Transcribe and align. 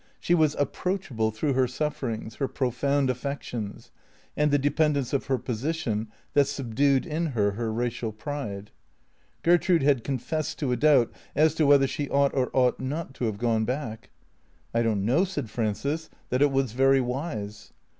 She 0.19 0.33
was 0.33 0.55
approachable 0.57 1.29
through 1.29 1.53
her 1.53 1.67
sufferings, 1.67 2.37
her 2.37 2.47
profound 2.47 3.11
affec 3.11 3.43
tions, 3.43 3.91
and 4.35 4.49
the 4.49 4.57
dependence 4.57 5.13
of 5.13 5.27
her 5.27 5.37
position 5.37 6.07
that 6.33 6.45
subdued 6.47 7.05
in 7.05 7.27
her 7.37 7.51
her 7.51 7.71
racial 7.71 8.11
pride. 8.11 8.71
Gertrude 9.43 9.83
had 9.83 10.03
confessed 10.03 10.57
to 10.57 10.71
a 10.71 10.75
doubt 10.75 11.11
as 11.35 11.53
to 11.53 11.67
whether 11.67 11.85
she 11.85 12.09
ought 12.09 12.33
or 12.33 12.49
ought 12.51 12.79
not 12.79 13.13
to 13.13 13.25
have 13.25 13.37
gone 13.37 13.63
back." 13.63 14.09
I 14.73 14.81
don't 14.81 15.05
know," 15.05 15.23
said 15.23 15.51
Frances," 15.51 16.09
that 16.31 16.41
it 16.41 16.51
was 16.51 16.71
very 16.71 16.99
wise." 16.99 17.71